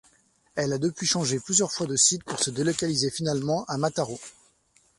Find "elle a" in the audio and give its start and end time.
0.55-0.79